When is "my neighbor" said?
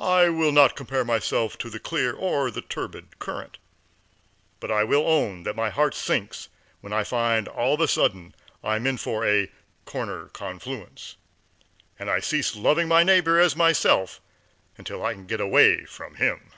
12.88-13.38